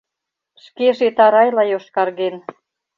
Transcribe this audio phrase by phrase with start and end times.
[0.63, 2.35] Шкеже тарайла йошкарген.